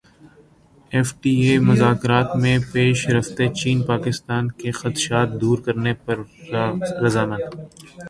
F 0.91 1.09
T 1.21 1.33
A 1.43 1.53
مذاکرات 1.69 2.29
میں 2.41 2.57
پیش 2.71 2.97
رفت 3.09 3.37
چین 3.59 3.77
پاکستان 3.83 4.43
کے 4.59 4.69
خدشات 4.79 5.29
دور 5.41 5.57
کرنے 5.65 5.93
پر 6.05 6.17
رضامند 7.03 7.45